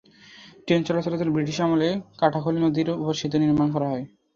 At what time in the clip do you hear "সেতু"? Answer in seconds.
3.19-3.37